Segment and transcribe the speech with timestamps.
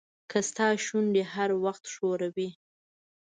[0.29, 2.49] که ستا شونډې هر وخت ښوري.